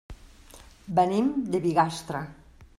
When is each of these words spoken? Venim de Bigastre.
Venim 1.01 1.29
de 1.53 1.63
Bigastre. 1.69 2.27